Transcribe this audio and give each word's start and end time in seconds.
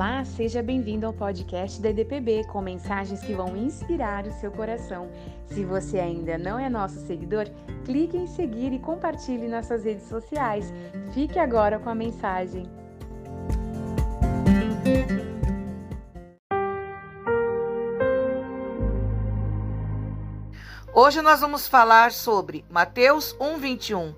Olá, 0.00 0.24
seja 0.24 0.62
bem-vindo 0.62 1.04
ao 1.04 1.12
podcast 1.12 1.78
da 1.78 1.90
EDPB 1.90 2.44
com 2.44 2.62
mensagens 2.62 3.20
que 3.20 3.34
vão 3.34 3.54
inspirar 3.54 4.26
o 4.26 4.32
seu 4.32 4.50
coração. 4.50 5.10
Se 5.44 5.62
você 5.62 5.98
ainda 5.98 6.38
não 6.38 6.58
é 6.58 6.70
nosso 6.70 7.06
seguidor, 7.06 7.44
clique 7.84 8.16
em 8.16 8.26
seguir 8.26 8.72
e 8.72 8.78
compartilhe 8.78 9.46
nas 9.46 9.66
suas 9.66 9.84
redes 9.84 10.08
sociais. 10.08 10.72
Fique 11.12 11.38
agora 11.38 11.78
com 11.78 11.90
a 11.90 11.94
mensagem. 11.94 12.66
Hoje 20.94 21.20
nós 21.20 21.40
vamos 21.40 21.68
falar 21.68 22.10
sobre 22.10 22.64
Mateus 22.70 23.36
1:21. 23.38 24.14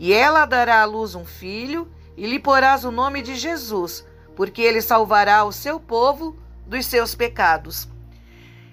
E 0.00 0.12
ela 0.12 0.44
dará 0.46 0.82
à 0.82 0.84
luz 0.84 1.14
um 1.14 1.24
filho 1.24 1.86
e 2.16 2.26
lhe 2.26 2.40
porás 2.40 2.84
o 2.84 2.90
nome 2.90 3.22
de 3.22 3.36
Jesus 3.36 4.04
porque 4.36 4.60
ele 4.60 4.82
salvará 4.82 5.42
o 5.44 5.50
seu 5.50 5.80
povo 5.80 6.38
dos 6.66 6.84
seus 6.84 7.14
pecados. 7.14 7.88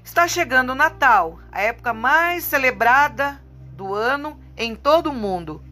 Está 0.03 0.27
chegando 0.27 0.71
o 0.71 0.75
Natal, 0.75 1.39
a 1.49 1.61
época 1.61 1.93
mais 1.93 2.43
celebrada 2.43 3.41
do 3.71 3.93
ano 3.93 4.37
em 4.57 4.75
todo 4.75 5.07
o 5.07 5.13
mundo. 5.13 5.63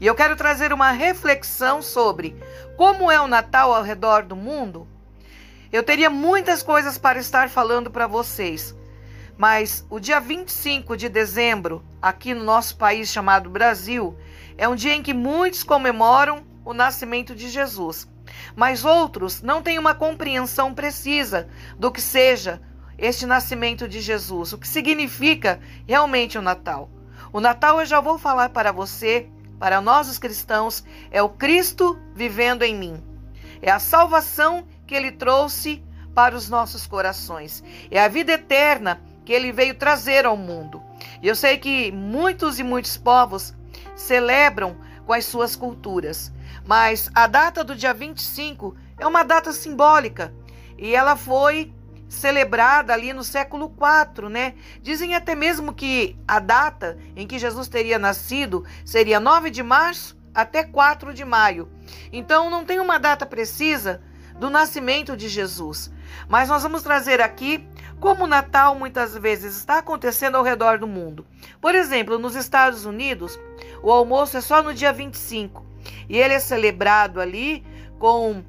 E 0.00 0.06
eu 0.06 0.14
quero 0.14 0.34
trazer 0.36 0.72
uma 0.72 0.90
reflexão 0.90 1.82
sobre 1.82 2.34
como 2.78 3.10
é 3.10 3.20
o 3.20 3.28
Natal 3.28 3.74
ao 3.74 3.82
redor 3.82 4.22
do 4.22 4.34
mundo. 4.34 4.88
Eu 5.70 5.82
teria 5.82 6.08
muitas 6.08 6.62
coisas 6.62 6.96
para 6.96 7.18
estar 7.18 7.50
falando 7.50 7.90
para 7.90 8.06
vocês, 8.06 8.74
mas 9.36 9.84
o 9.90 10.00
dia 10.00 10.18
25 10.18 10.96
de 10.96 11.10
dezembro, 11.10 11.84
aqui 12.00 12.32
no 12.32 12.42
nosso 12.42 12.76
país 12.78 13.10
chamado 13.10 13.50
Brasil, 13.50 14.16
é 14.56 14.66
um 14.66 14.74
dia 14.74 14.94
em 14.94 15.02
que 15.02 15.12
muitos 15.12 15.62
comemoram 15.62 16.42
o 16.64 16.72
nascimento 16.72 17.34
de 17.34 17.50
Jesus 17.50 18.08
mas 18.54 18.84
outros 18.84 19.42
não 19.42 19.62
têm 19.62 19.78
uma 19.78 19.94
compreensão 19.94 20.74
precisa 20.74 21.48
do 21.78 21.90
que 21.90 22.00
seja 22.00 22.60
este 22.98 23.26
nascimento 23.26 23.86
de 23.88 24.00
Jesus, 24.00 24.52
o 24.52 24.58
que 24.58 24.68
significa 24.68 25.60
realmente 25.86 26.38
o 26.38 26.42
Natal. 26.42 26.90
O 27.32 27.40
Natal 27.40 27.80
eu 27.80 27.86
já 27.86 28.00
vou 28.00 28.18
falar 28.18 28.50
para 28.50 28.72
você, 28.72 29.28
para 29.58 29.80
nós 29.80 30.08
os 30.08 30.18
cristãos, 30.18 30.84
é 31.10 31.22
o 31.22 31.28
Cristo 31.28 31.98
vivendo 32.14 32.62
em 32.62 32.74
mim. 32.74 33.02
É 33.60 33.70
a 33.70 33.78
salvação 33.78 34.66
que 34.86 34.94
ele 34.94 35.12
trouxe 35.12 35.82
para 36.14 36.34
os 36.34 36.48
nossos 36.48 36.86
corações. 36.86 37.62
É 37.90 38.00
a 38.00 38.08
vida 38.08 38.32
eterna 38.32 39.02
que 39.24 39.32
ele 39.32 39.52
veio 39.52 39.74
trazer 39.74 40.24
ao 40.24 40.36
mundo. 40.36 40.82
E 41.20 41.28
eu 41.28 41.34
sei 41.34 41.58
que 41.58 41.90
muitos 41.92 42.58
e 42.58 42.62
muitos 42.62 42.96
povos 42.96 43.54
celebram 43.94 44.76
com 45.04 45.12
as 45.12 45.24
suas 45.24 45.56
culturas. 45.56 46.32
Mas 46.66 47.08
a 47.14 47.28
data 47.28 47.62
do 47.62 47.76
dia 47.76 47.94
25 47.94 48.76
é 48.98 49.06
uma 49.06 49.22
data 49.22 49.52
simbólica 49.52 50.34
e 50.76 50.94
ela 50.94 51.16
foi 51.16 51.72
celebrada 52.08 52.92
ali 52.92 53.12
no 53.12 53.22
século 53.22 53.72
IV, 53.72 54.28
né? 54.28 54.54
Dizem 54.82 55.14
até 55.14 55.34
mesmo 55.34 55.72
que 55.72 56.16
a 56.26 56.38
data 56.40 56.98
em 57.14 57.26
que 57.26 57.38
Jesus 57.38 57.68
teria 57.68 57.98
nascido 57.98 58.64
seria 58.84 59.20
9 59.20 59.50
de 59.50 59.62
março 59.62 60.16
até 60.34 60.64
4 60.64 61.14
de 61.14 61.24
maio. 61.24 61.68
Então 62.12 62.50
não 62.50 62.64
tem 62.64 62.80
uma 62.80 62.98
data 62.98 63.24
precisa 63.24 64.02
do 64.38 64.50
nascimento 64.50 65.16
de 65.16 65.28
Jesus. 65.28 65.90
Mas 66.28 66.48
nós 66.48 66.62
vamos 66.62 66.82
trazer 66.82 67.20
aqui 67.20 67.66
como 68.00 68.24
o 68.24 68.28
Natal 68.28 68.74
muitas 68.74 69.16
vezes 69.16 69.56
está 69.56 69.78
acontecendo 69.78 70.36
ao 70.36 70.44
redor 70.44 70.78
do 70.78 70.86
mundo. 70.86 71.24
Por 71.60 71.74
exemplo, 71.74 72.18
nos 72.18 72.34
Estados 72.34 72.84
Unidos, 72.84 73.38
o 73.82 73.90
almoço 73.90 74.36
é 74.36 74.40
só 74.40 74.62
no 74.62 74.74
dia 74.74 74.92
25 74.92 75.64
e 76.08 76.18
ele 76.18 76.34
é 76.34 76.40
celebrado 76.40 77.20
ali 77.20 77.64
com 77.98 78.42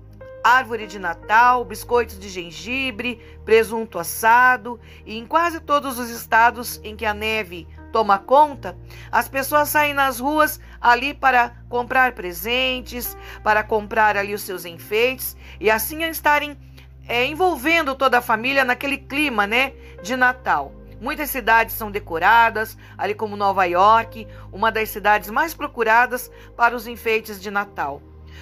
árvore 0.44 0.88
de 0.88 0.98
Natal, 0.98 1.66
biscoitos 1.66 2.18
de 2.18 2.30
gengibre, 2.30 3.22
presunto 3.44 4.00
assado, 4.00 4.80
e 5.06 5.18
em 5.18 5.26
quase 5.26 5.60
todos 5.60 6.00
os 6.00 6.10
estados 6.10 6.80
em 6.84 6.96
que 6.96 7.06
a 7.06 7.14
neve 7.14 7.68
toma 7.92 8.18
conta, 8.18 8.78
as 9.12 9.28
pessoas 9.28 9.70
saem 9.70 9.94
nas 9.94 10.20
ruas 10.20 10.60
ali 10.80 11.14
para 11.14 11.54
comprar 11.70 12.14
presentes, 12.14 13.18
para 13.44 13.64
comprar 13.64 14.16
ali 14.16 14.34
os 14.34 14.42
seus 14.42 14.66
enfeites 14.66 15.36
e 15.60 15.70
assim 15.70 16.04
estarem 16.04 16.58
é, 17.08 17.26
envolvendo 17.26 17.96
toda 17.96 18.20
a 18.20 18.22
família 18.22 18.64
naquele 18.64 18.98
clima, 18.98 19.48
né, 19.48 19.74
de 20.04 20.16
Natal. 20.16 20.74
Muitas 21.00 21.30
cidades 21.30 21.76
são 21.76 21.92
decoradas, 21.92 22.78
ali 22.98 23.14
como 23.14 23.38
Nova 23.38 23.66
York, 23.66 24.28
uma 24.52 24.72
das 24.72 24.90
cidades 24.90 25.30
mais 25.30 25.54
procuradas 25.54 26.32
para 26.56 26.76
os 26.76 26.88
enfeites 26.88 27.40
de 27.40 27.52
Natal. 27.52 28.02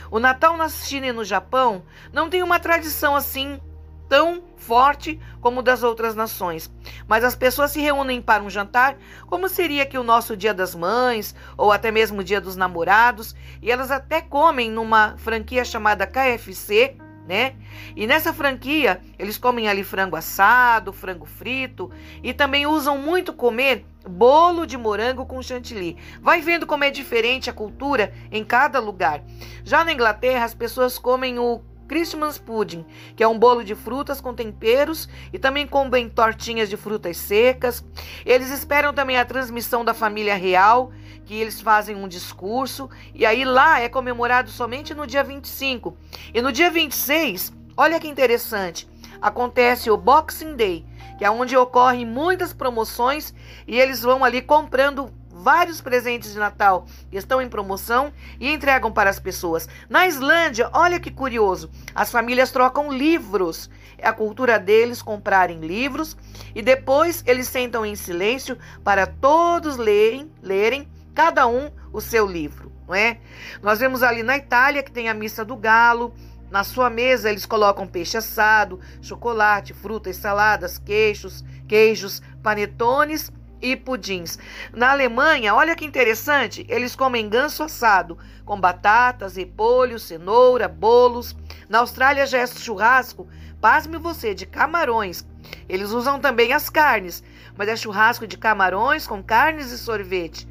O 0.10 0.20
Natal 0.20 0.56
na 0.58 0.70
China 0.70 1.08
e 1.08 1.12
no 1.12 1.24
Japão 1.24 1.84
não 2.14 2.30
tem 2.30 2.44
uma 2.44 2.60
tradição 2.60 3.16
assim 3.16 3.60
tão 4.08 4.44
forte 4.56 5.20
como 5.42 5.62
das 5.62 5.84
outras 5.84 6.16
nações, 6.16 6.72
mas 7.08 7.24
as 7.24 7.36
pessoas 7.36 7.72
se 7.72 7.82
reúnem 7.82 8.22
para 8.22 8.44
um 8.44 8.50
jantar, 8.50 8.96
como 9.28 9.50
seria 9.50 9.86
que 9.86 9.98
o 9.98 10.04
nosso 10.04 10.38
Dia 10.38 10.54
das 10.54 10.76
Mães 10.76 11.36
ou 11.58 11.72
até 11.72 11.92
mesmo 11.92 12.24
Dia 12.24 12.40
dos 12.40 12.56
Namorados, 12.56 13.36
e 13.62 13.72
elas 13.72 13.92
até 13.92 14.22
comem 14.22 14.70
numa 14.70 15.16
franquia 15.18 15.66
chamada 15.66 16.08
KFC, 16.08 16.98
né? 17.28 17.56
E 17.96 18.06
nessa 18.06 18.34
franquia, 18.34 19.02
eles 19.18 19.38
comem 19.38 19.68
ali 19.68 19.84
frango 19.84 20.16
assado, 20.16 20.94
frango 20.94 21.26
frito 21.26 21.92
e 22.24 22.34
também 22.34 22.68
usam 22.68 22.98
muito 22.98 23.34
comer 23.34 23.86
bolo 24.08 24.66
de 24.66 24.78
morango 24.78 25.26
com 25.26 25.42
chantilly. 25.42 25.98
Vai 26.22 26.42
vendo 26.42 26.68
como 26.68 26.84
é 26.84 26.92
diferente 26.92 27.50
a 27.50 27.54
cultura 27.54 28.14
em 28.32 28.44
cada 28.44 28.80
lugar. 28.80 29.24
Já 29.64 29.84
na 29.84 29.92
Inglaterra, 29.92 30.46
as 30.46 30.54
pessoas 30.54 31.00
comem 31.00 31.40
o 31.40 31.62
Christmas 31.88 32.38
pudding, 32.38 32.86
que 33.16 33.24
é 33.24 33.28
um 33.28 33.38
bolo 33.38 33.64
de 33.64 33.76
frutas 33.76 34.20
com 34.20 34.34
temperos 34.34 35.08
e 35.32 35.38
também 35.38 35.68
comem 35.68 36.10
tortinhas 36.10 36.70
de 36.70 36.78
frutas 36.78 37.18
secas. 37.18 37.86
Eles 38.26 38.50
esperam 38.50 38.94
também 38.94 39.18
a 39.18 39.26
transmissão 39.26 39.86
da 39.86 39.94
família 39.94 40.36
real, 40.36 40.92
que 41.26 41.36
eles 41.36 41.60
fazem 41.60 41.96
um 41.96 42.08
discurso, 42.08 42.90
e 43.14 43.26
aí 43.26 43.44
lá 43.44 43.80
é 43.80 43.90
comemorado 43.90 44.50
somente 44.52 44.94
no 44.94 45.08
dia 45.08 45.24
25. 45.24 45.98
E 46.34 46.42
no 46.42 46.52
dia 46.52 46.70
26, 46.70 47.52
olha 47.76 48.00
que 48.00 48.08
interessante, 48.08 48.88
acontece 49.22 49.90
o 49.90 49.98
Boxing 49.98 50.56
Day, 50.56 50.86
que 51.18 51.26
é 51.26 51.32
onde 51.32 51.58
ocorrem 51.58 52.06
muitas 52.06 52.54
promoções 52.54 53.34
e 53.68 53.80
eles 53.80 54.02
vão 54.02 54.24
ali 54.24 54.42
comprando 54.42 55.12
vários 55.32 55.80
presentes 55.80 56.34
de 56.34 56.40
Natal 56.40 56.88
que 57.12 57.18
estão 57.18 57.42
em 57.42 57.48
promoção 57.48 58.12
e 58.40 58.52
entregam 58.52 58.92
para 58.92 59.10
as 59.10 59.20
pessoas. 59.20 59.68
Na 59.88 60.08
Islândia, 60.08 60.70
olha 60.74 61.00
que 61.00 61.12
curioso, 61.12 61.70
as 61.94 62.12
famílias 62.12 62.52
trocam 62.52 62.92
livros. 62.92 63.70
É 63.98 64.08
a 64.08 64.14
cultura 64.14 64.58
deles 64.58 65.02
comprarem 65.02 65.60
livros 65.60 66.18
e 66.54 66.62
depois 66.62 67.24
eles 67.26 67.48
sentam 67.48 67.86
em 67.86 67.96
silêncio 67.96 68.58
para 68.84 69.06
todos 69.06 69.78
lerem, 69.78 70.32
lerem 70.42 70.88
cada 71.16 71.48
um 71.48 71.72
o 71.94 72.02
seu 72.02 72.28
livro, 72.28 72.72
não 72.86 72.94
é? 72.94 73.18
Nós 73.64 73.80
vemos 73.80 74.04
ali 74.04 74.22
na 74.22 74.38
Itália 74.38 74.84
que 74.84 74.92
tem 74.92 75.10
a 75.10 75.14
missa 75.14 75.46
do 75.46 75.56
galo, 75.56 76.14
na 76.52 76.64
sua 76.64 76.90
mesa 76.90 77.30
eles 77.30 77.46
colocam 77.46 77.88
peixe 77.88 78.18
assado, 78.18 78.80
chocolate, 79.02 79.74
frutas, 79.74 80.18
saladas, 80.18 80.78
queijos, 80.78 81.44
queijos, 81.68 82.22
panetones 82.44 83.32
e 83.62 83.76
pudins. 83.76 84.38
Na 84.72 84.92
Alemanha, 84.92 85.56
olha 85.56 85.76
que 85.76 85.86
interessante, 85.86 86.66
eles 86.70 86.96
comem 86.96 87.28
ganso 87.28 87.64
assado 87.64 88.18
com 88.46 88.60
batatas, 88.60 89.38
repolho, 89.38 89.98
cenoura, 89.98 90.68
bolos. 90.68 91.36
Na 91.68 91.80
Austrália 91.80 92.28
já 92.28 92.40
é 92.40 92.48
churrasco, 92.48 93.28
pasme 93.60 93.98
você, 93.98 94.36
de 94.36 94.46
camarões. 94.46 95.26
Eles 95.68 95.92
usam 95.92 96.20
também 96.20 96.54
as 96.54 96.70
carnes, 96.70 97.24
mas 97.58 97.68
é 97.68 97.76
churrasco 97.76 98.28
de 98.28 98.38
camarões 98.38 99.08
com 99.08 99.24
carnes 99.24 99.72
e 99.72 99.78
sorvete. 99.78 100.48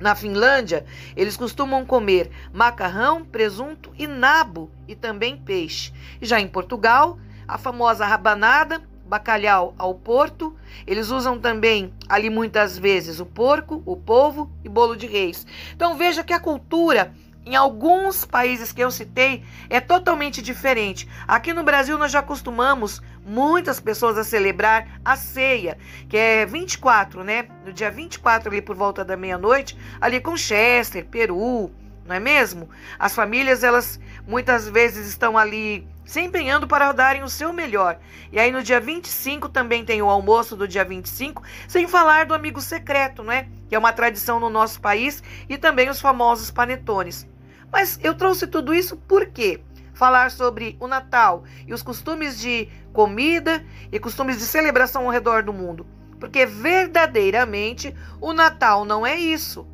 Na 0.00 0.14
Finlândia, 0.14 0.86
eles 1.14 1.36
costumam 1.36 1.84
comer 1.84 2.30
macarrão, 2.52 3.22
presunto 3.22 3.92
e 3.98 4.06
nabo 4.06 4.70
e 4.88 4.96
também 4.96 5.36
peixe. 5.36 5.92
Já 6.22 6.40
em 6.40 6.48
Portugal, 6.48 7.18
a 7.46 7.58
famosa 7.58 8.06
rabanada 8.06 8.80
bacalhau 9.10 9.74
ao 9.76 9.92
porto. 9.94 10.56
Eles 10.86 11.10
usam 11.10 11.38
também 11.38 11.92
ali 12.08 12.30
muitas 12.30 12.78
vezes 12.78 13.18
o 13.18 13.26
porco, 13.26 13.82
o 13.84 13.96
polvo 13.96 14.50
e 14.64 14.68
bolo 14.68 14.96
de 14.96 15.06
reis. 15.06 15.46
Então 15.74 15.98
veja 15.98 16.22
que 16.22 16.32
a 16.32 16.40
cultura 16.40 17.12
em 17.44 17.56
alguns 17.56 18.24
países 18.24 18.70
que 18.70 18.82
eu 18.82 18.90
citei 18.90 19.42
é 19.68 19.80
totalmente 19.80 20.40
diferente. 20.40 21.08
Aqui 21.26 21.52
no 21.52 21.64
Brasil 21.64 21.98
nós 21.98 22.12
já 22.12 22.20
acostumamos 22.20 23.02
muitas 23.24 23.78
pessoas 23.80 24.16
a 24.18 24.24
celebrar 24.24 25.00
a 25.04 25.16
ceia, 25.16 25.76
que 26.08 26.16
é 26.16 26.46
24, 26.46 27.22
né? 27.22 27.48
No 27.64 27.72
dia 27.72 27.90
24 27.90 28.50
ali 28.50 28.62
por 28.62 28.76
volta 28.76 29.04
da 29.04 29.16
meia-noite, 29.16 29.76
ali 30.00 30.20
com 30.20 30.36
Chester, 30.36 31.04
Peru, 31.06 31.70
não 32.06 32.16
é 32.16 32.20
mesmo? 32.20 32.68
As 32.98 33.14
famílias 33.14 33.62
elas 33.62 34.00
muitas 34.26 34.68
vezes 34.68 35.06
estão 35.06 35.38
ali 35.38 35.86
se 36.04 36.20
empenhando 36.20 36.66
para 36.66 36.90
darem 36.90 37.22
o 37.22 37.28
seu 37.28 37.52
melhor. 37.52 37.98
E 38.32 38.40
aí 38.40 38.50
no 38.50 38.64
dia 38.64 38.80
25 38.80 39.48
também 39.48 39.84
tem 39.84 40.02
o 40.02 40.10
almoço 40.10 40.56
do 40.56 40.66
dia 40.66 40.84
25, 40.84 41.42
sem 41.68 41.86
falar 41.86 42.26
do 42.26 42.34
amigo 42.34 42.60
secreto, 42.60 43.22
não 43.22 43.32
é? 43.32 43.46
Que 43.68 43.76
é 43.76 43.78
uma 43.78 43.92
tradição 43.92 44.40
no 44.40 44.50
nosso 44.50 44.80
país 44.80 45.22
e 45.48 45.56
também 45.56 45.88
os 45.88 46.00
famosos 46.00 46.50
panetones. 46.50 47.28
Mas 47.70 48.00
eu 48.02 48.14
trouxe 48.14 48.48
tudo 48.48 48.74
isso 48.74 48.96
por 48.96 49.26
quê? 49.26 49.60
Falar 50.00 50.30
sobre 50.30 50.78
o 50.80 50.88
Natal 50.88 51.44
e 51.66 51.74
os 51.74 51.82
costumes 51.82 52.40
de 52.40 52.70
comida 52.90 53.62
e 53.92 53.98
costumes 53.98 54.38
de 54.38 54.44
celebração 54.44 55.04
ao 55.04 55.10
redor 55.10 55.42
do 55.42 55.52
mundo. 55.52 55.86
Porque 56.18 56.46
verdadeiramente 56.46 57.94
o 58.18 58.32
Natal 58.32 58.86
não 58.86 59.06
é 59.06 59.14
isso. 59.14 59.66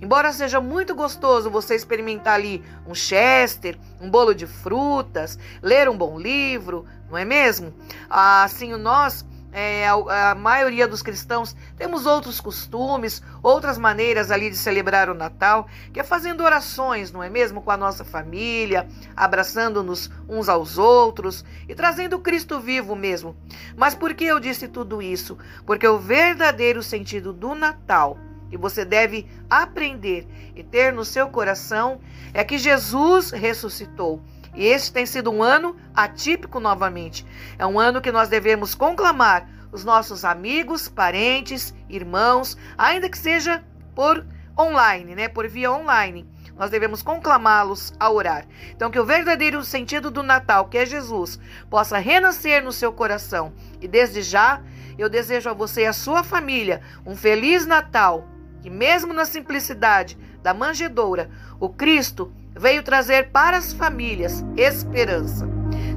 Embora 0.00 0.32
seja 0.32 0.60
muito 0.60 0.94
gostoso 0.94 1.50
você 1.50 1.74
experimentar 1.74 2.34
ali 2.34 2.62
um 2.86 2.94
chester, 2.94 3.76
um 4.00 4.08
bolo 4.08 4.32
de 4.32 4.46
frutas, 4.46 5.36
ler 5.60 5.88
um 5.88 5.98
bom 5.98 6.16
livro, 6.16 6.86
não 7.10 7.18
é 7.18 7.24
mesmo? 7.24 7.74
Assim, 8.08 8.76
nós 8.76 9.26
é, 9.52 9.86
a, 9.86 10.30
a, 10.30 10.34
maioria 10.34 10.88
dos 10.88 11.02
cristãos 11.02 11.54
temos 11.76 12.06
outros 12.06 12.40
costumes, 12.40 13.22
outras 13.42 13.76
maneiras 13.76 14.30
ali 14.30 14.48
de 14.48 14.56
celebrar 14.56 15.10
o 15.10 15.14
Natal, 15.14 15.68
que 15.92 16.00
é 16.00 16.02
fazendo 16.02 16.42
orações, 16.42 17.12
não 17.12 17.22
é 17.22 17.28
mesmo? 17.28 17.60
Com 17.60 17.70
a 17.70 17.76
nossa 17.76 18.04
família, 18.04 18.88
abraçando-nos 19.14 20.10
uns 20.26 20.48
aos 20.48 20.78
outros 20.78 21.44
e 21.68 21.74
trazendo 21.74 22.18
Cristo 22.18 22.58
vivo 22.58 22.96
mesmo. 22.96 23.36
Mas 23.76 23.94
por 23.94 24.14
que 24.14 24.24
eu 24.24 24.40
disse 24.40 24.66
tudo 24.66 25.02
isso? 25.02 25.36
Porque 25.66 25.86
o 25.86 25.98
verdadeiro 25.98 26.82
sentido 26.82 27.32
do 27.32 27.54
Natal 27.54 28.16
que 28.48 28.58
você 28.58 28.84
deve 28.84 29.26
aprender 29.48 30.26
e 30.54 30.62
ter 30.62 30.92
no 30.92 31.06
seu 31.06 31.28
coração 31.30 32.00
é 32.34 32.44
que 32.44 32.58
Jesus 32.58 33.30
ressuscitou 33.30 34.22
e 34.54 34.66
este 34.66 34.92
tem 34.92 35.06
sido 35.06 35.30
um 35.30 35.42
ano 35.42 35.76
atípico 35.94 36.60
novamente. 36.60 37.26
É 37.58 37.66
um 37.66 37.78
ano 37.78 38.00
que 38.00 38.12
nós 38.12 38.28
devemos 38.28 38.74
conclamar 38.74 39.48
os 39.72 39.84
nossos 39.84 40.24
amigos, 40.24 40.88
parentes, 40.88 41.74
irmãos, 41.88 42.58
ainda 42.76 43.08
que 43.08 43.16
seja 43.16 43.64
por 43.94 44.24
online, 44.58 45.14
né, 45.14 45.28
por 45.28 45.48
via 45.48 45.72
online. 45.72 46.28
Nós 46.54 46.70
devemos 46.70 47.02
conclamá-los 47.02 47.94
a 47.98 48.10
orar. 48.10 48.46
Então, 48.70 48.90
que 48.90 48.98
o 48.98 49.06
verdadeiro 49.06 49.64
sentido 49.64 50.10
do 50.10 50.22
Natal, 50.22 50.68
que 50.68 50.76
é 50.76 50.84
Jesus, 50.84 51.40
possa 51.70 51.96
renascer 51.96 52.62
no 52.62 52.72
seu 52.72 52.92
coração. 52.92 53.54
E 53.80 53.88
desde 53.88 54.20
já, 54.20 54.62
eu 54.98 55.08
desejo 55.08 55.48
a 55.48 55.54
você 55.54 55.82
e 55.82 55.86
a 55.86 55.92
sua 55.94 56.22
família 56.22 56.82
um 57.06 57.16
feliz 57.16 57.66
Natal. 57.66 58.28
Que 58.60 58.68
mesmo 58.68 59.14
na 59.14 59.24
simplicidade 59.24 60.18
da 60.42 60.52
manjedoura, 60.52 61.30
o 61.58 61.70
Cristo 61.70 62.32
veio 62.54 62.82
trazer 62.82 63.30
para 63.30 63.56
as 63.56 63.72
famílias 63.72 64.44
esperança. 64.56 65.48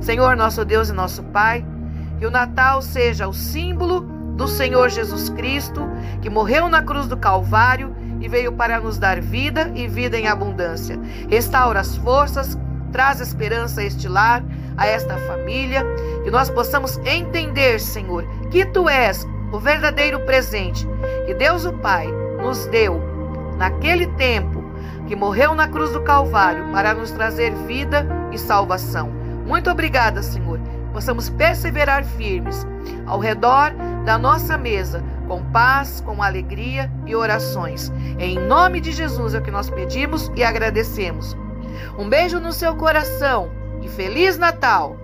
Senhor, 0.01 0.35
nosso 0.35 0.63
Deus 0.63 0.89
e 0.89 0.93
nosso 0.93 1.23
Pai, 1.23 1.65
que 2.19 2.25
o 2.25 2.31
Natal 2.31 2.81
seja 2.81 3.27
o 3.27 3.33
símbolo 3.33 4.01
do 4.35 4.47
Senhor 4.47 4.89
Jesus 4.89 5.29
Cristo, 5.29 5.81
que 6.21 6.29
morreu 6.29 6.67
na 6.69 6.81
cruz 6.81 7.07
do 7.07 7.17
Calvário 7.17 7.95
e 8.19 8.27
veio 8.27 8.51
para 8.51 8.79
nos 8.79 8.97
dar 8.97 9.21
vida 9.21 9.71
e 9.75 9.87
vida 9.87 10.17
em 10.17 10.27
abundância. 10.27 10.99
Restaura 11.29 11.79
as 11.79 11.95
forças, 11.97 12.57
traz 12.91 13.19
esperança 13.19 13.81
a 13.81 13.83
este 13.83 14.07
lar, 14.07 14.43
a 14.77 14.85
esta 14.87 15.17
família, 15.19 15.83
que 16.23 16.31
nós 16.31 16.49
possamos 16.49 16.97
entender, 17.05 17.79
Senhor, 17.79 18.25
que 18.49 18.65
tu 18.65 18.89
és 18.89 19.25
o 19.51 19.59
verdadeiro 19.59 20.19
presente 20.21 20.87
que 21.25 21.33
Deus 21.33 21.65
o 21.65 21.73
Pai 21.73 22.07
nos 22.41 22.65
deu 22.67 23.01
naquele 23.57 24.07
tempo 24.07 24.54
que 25.07 25.15
morreu 25.15 25.53
na 25.53 25.67
cruz 25.67 25.91
do 25.91 26.01
Calvário 26.01 26.71
para 26.71 26.93
nos 26.93 27.11
trazer 27.11 27.53
vida 27.67 28.05
e 28.31 28.37
salvação. 28.37 29.09
Muito 29.45 29.69
obrigada, 29.69 30.23
Senhor. 30.23 30.59
Possamos 30.91 31.29
perseverar 31.29 32.03
firmes 32.03 32.65
ao 33.05 33.19
redor 33.19 33.73
da 34.05 34.17
nossa 34.17 34.57
mesa, 34.57 35.03
com 35.27 35.43
paz, 35.51 36.01
com 36.01 36.23
alegria 36.23 36.91
e 37.05 37.15
orações. 37.15 37.91
Em 38.17 38.39
nome 38.39 38.79
de 38.79 38.91
Jesus 38.91 39.33
é 39.33 39.39
o 39.39 39.41
que 39.41 39.51
nós 39.51 39.69
pedimos 39.69 40.31
e 40.35 40.43
agradecemos. 40.43 41.35
Um 41.97 42.07
beijo 42.07 42.39
no 42.39 42.53
seu 42.53 42.75
coração 42.75 43.51
e 43.81 43.87
Feliz 43.87 44.37
Natal! 44.37 44.97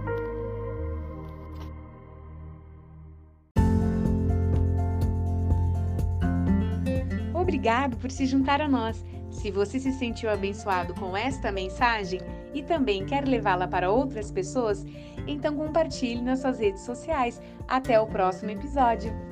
Obrigado 7.33 7.97
por 7.97 8.09
se 8.09 8.25
juntar 8.25 8.61
a 8.61 8.67
nós. 8.67 9.03
Se 9.41 9.49
você 9.49 9.79
se 9.79 9.91
sentiu 9.93 10.29
abençoado 10.29 10.93
com 10.93 11.17
esta 11.17 11.51
mensagem 11.51 12.21
e 12.53 12.61
também 12.61 13.07
quer 13.07 13.27
levá-la 13.27 13.67
para 13.67 13.89
outras 13.89 14.29
pessoas, 14.29 14.85
então 15.25 15.55
compartilhe 15.55 16.21
nas 16.21 16.41
suas 16.41 16.59
redes 16.59 16.83
sociais. 16.83 17.41
Até 17.67 17.99
o 17.99 18.05
próximo 18.05 18.51
episódio! 18.51 19.30